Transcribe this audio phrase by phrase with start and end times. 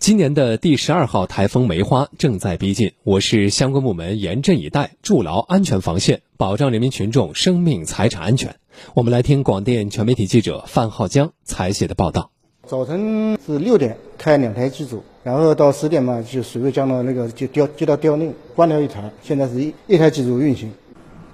[0.00, 8.56] 今年的第十二号台风梅花正在逼近，我市相关部门严阵以待，筑牢安全防线，保障人民群众生命财产安全。
[8.94, 12.30] 我们来听广电全媒体记者范浩江采写的报道。
[12.66, 20.72] 早晨是六点开两台机组，然后到十点嘛，就水位降到那个就掉接到调令，关掉一台，现在是一一台机组运行。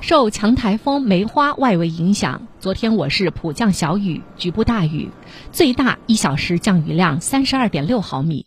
[0.00, 5.10] 受强台风梅花外围影响，昨天我市普降小雨，局部大雨，
[5.52, 8.44] 最大一小时降雨量三十二点六毫米。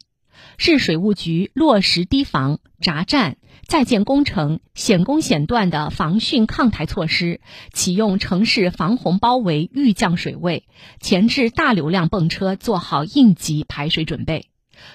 [0.57, 7.39] 市水务局落实堤防、闸站、在建工程险工险段的防汛抗台措施，
[7.73, 10.65] 启用城市防洪包围预降水位，
[10.99, 14.47] 前置大流量泵车做好应急排水准备。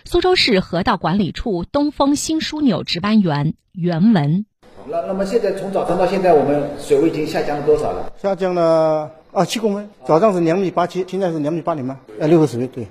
[0.05, 4.47] 苏州市河道管理处东风新枢纽值班员袁文。
[4.87, 8.13] 那那么现在从早上到现在，我们水位已经下降了多少了？
[8.21, 12.87] 下降了啊七公分，早上是两米八七，现在是两米八零嘛，呃六个水位对。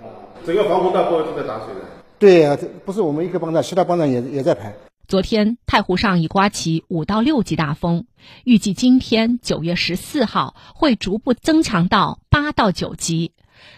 [0.45, 1.81] 整个防洪道部都在打水的。
[2.23, 4.73] 对呀，这不是我们一个帮站，其他帮站也也在排。
[5.09, 8.05] 昨天太湖上已刮起五到六级大风，
[8.45, 13.33] 预计今天九月十四号会逐步增强到八到九级。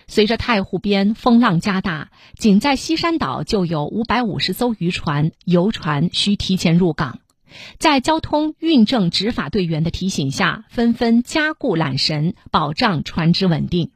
[0.06, 7.18] 随着太湖边风浪加大，仅在西山岛就有五百五十艘渔船、游船需提前入港。
[7.80, 13.90] 在交通运政执法队员的提醒下，纷纷加固缆绳，保障船只稳定。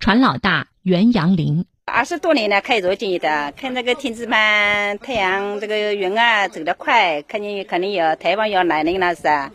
[0.00, 9.52] 船老大袁阳林，二十多年了开若进的，看这个天气嘛，太阳这个云啊走得快，肯定肯定要台风要来临了是啊，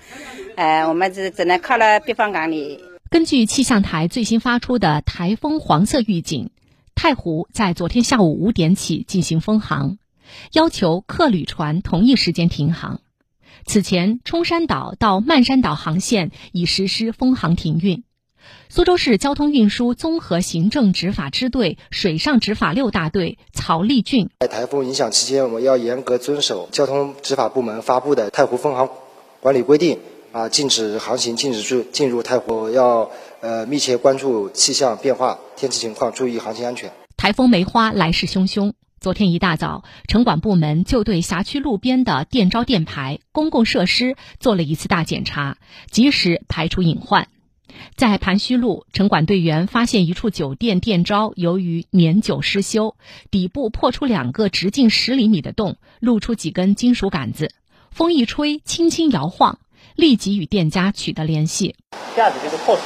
[0.55, 2.79] 呃，我们只只能靠了避风港里。
[3.09, 6.51] 根据气象台最新发出的台风黄色预警，
[6.93, 9.97] 太湖在昨天下午五点起进行封航，
[10.53, 13.01] 要求客旅船同一时间停航。
[13.65, 18.03] 此前，冲山岛到漫山岛航线已实施封航停运。
[18.69, 28.89] 苏州市交通运输综合行政执法支队水上执法六大队曹立俊，在台风影响期间，我们要严格遵守交通执法部门发布的太湖封航
[29.39, 29.99] 管理规定
[30.31, 33.09] 啊，禁止航行，禁止入进入太湖，要
[33.41, 36.91] 呃密切关注气象变化、天气情况，注意航行安全。
[37.15, 38.73] 台风梅花来势汹汹。
[38.99, 45.57] 昨天一大早，城管部门就对辖区路边的电招电牌、公共设施做了一次大检查，
[45.91, 47.27] 及时排除隐患。
[47.95, 52.95] 在盘须路，城管队员发现一处酒店店招由于年久失修，
[53.31, 57.51] 底部破出两个直径十厘米的洞，露出几根金属杆子，
[57.91, 59.59] 风一吹，轻轻摇晃，
[59.95, 61.75] 立即与店家取得联系。
[62.15, 62.85] 架子就是破损，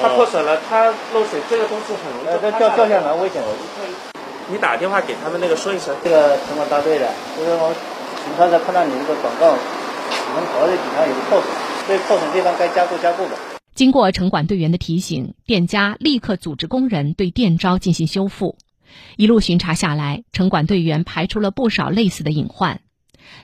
[0.00, 3.42] 它破损了，它漏水，这个东西很容易掉掉下来，危险。
[4.50, 5.94] 你打电话给他们那个说一声。
[6.02, 7.72] 这个城管大队的，就是我
[8.24, 9.52] 巡查的看到你那个广告，
[10.34, 11.50] 门口的底下有个破损，
[11.86, 13.49] 所以破损地方该加固加固的。
[13.80, 18.58] 经过城管队员的提醒，店家立刻组织工人对电招进行修复。
[19.16, 22.82] 一路巡查下来，城管队员排除了不少类似的隐患。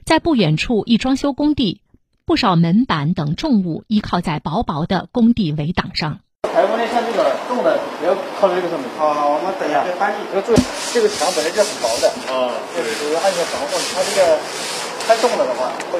[0.04, 1.80] 在不远处一装修工地，
[2.26, 6.20] 不少门板等重物依靠在薄薄的工地围挡上。
[6.42, 8.86] 台风呢，像这个重的不要靠在这个上面。
[8.98, 10.16] 好，我们等一下，翻译。
[10.30, 10.58] 这个注意，
[10.92, 12.10] 这个墙本来就很薄的。
[12.28, 13.68] 啊，这是属于安全防护。
[13.94, 14.38] 它这个
[15.08, 15.98] 太重了的话，会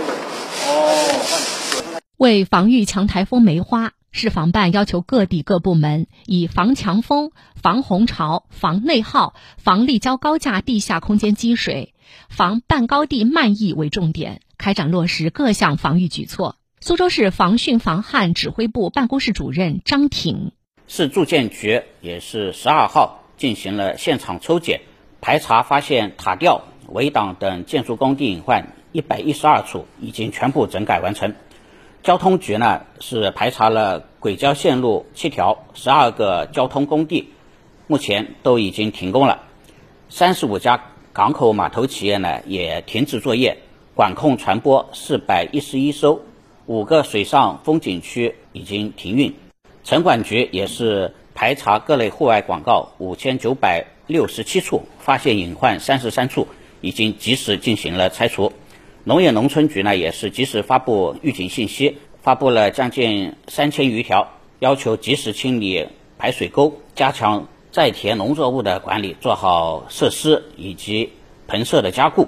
[0.68, 2.02] 哦。
[2.18, 11.92] 为防御强台风梅花，市防办要求各地各部门以防强风、防洪潮、防内耗、防立交高架地下空间积水、
[12.30, 16.56] 防半高地漫溢为重点，开展落实各项防御举措。
[16.80, 20.52] 苏州市防汛防旱指挥部办公室主任张挺，
[20.88, 24.80] 市住建局也是十二号进行了现场抽检，
[25.20, 31.34] 排查发现塔吊、围挡等建筑工地隐患一百一十二处，已经全部整改完成。
[32.06, 37.30] 交通局呢是排查了轨交线路七条，十二个交通工地，
[37.88, 39.42] 目前都已经停工了。
[40.08, 40.80] 三十五家
[41.12, 43.58] 港口码头企业呢也停止作业，
[43.96, 46.20] 管控船舶四百一十一艘。
[46.66, 49.34] 五个水上风景区已经停运，
[49.82, 56.46] 城管局也是排查各类户外广告五千九百六十七处，发现隐患三十三处，
[56.80, 58.52] 已经及时进行了拆除。
[59.08, 65.86] 农业农村局呢也是及时发布预警信息，发布了将近三千余条，要求及时清理
[66.18, 71.12] 排水沟，加强在田农作物的管理，做好设施以及
[71.46, 72.26] 棚舍的加固。